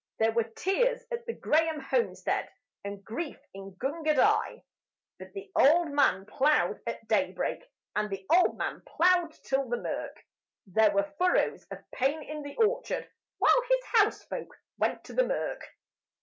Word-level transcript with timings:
There 0.17 0.31
were 0.31 0.45
tears 0.55 1.05
at 1.11 1.27
the 1.27 1.33
Grahame 1.35 1.79
homestead 1.83 2.49
and 2.83 3.05
grief 3.05 3.39
in 3.53 3.73
Gundagai; 3.75 4.63
But 5.19 5.31
the 5.33 5.51
old 5.55 5.91
man 5.91 6.25
ploughed 6.25 6.81
at 6.87 7.07
daybreak 7.07 7.61
and 7.95 8.09
the 8.09 8.25
old 8.31 8.57
man 8.57 8.81
ploughed 8.83 9.33
till 9.43 9.69
the 9.69 9.77
mirk 9.77 10.15
There 10.65 10.89
were 10.89 11.13
furrows 11.19 11.67
of 11.69 11.83
pain 11.91 12.23
in 12.23 12.41
the 12.41 12.55
orchard 12.55 13.07
while 13.37 13.61
his 13.69 13.83
housefolk 14.01 14.49
went 14.79 15.03
to 15.03 15.13
the 15.13 15.27
kirk. 15.27 15.61